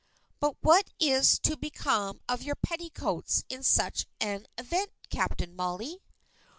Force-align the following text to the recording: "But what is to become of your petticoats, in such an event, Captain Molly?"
"But 0.39 0.55
what 0.61 0.89
is 0.99 1.37
to 1.41 1.55
become 1.57 2.21
of 2.27 2.41
your 2.41 2.55
petticoats, 2.55 3.43
in 3.49 3.61
such 3.61 4.07
an 4.19 4.47
event, 4.57 4.89
Captain 5.11 5.55
Molly?" 5.55 6.01